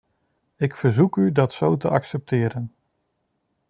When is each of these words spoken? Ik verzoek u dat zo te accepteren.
Ik 0.57 0.75
verzoek 0.75 1.15
u 1.15 1.31
dat 1.31 1.53
zo 1.53 1.77
te 1.77 1.89
accepteren. 1.89 2.73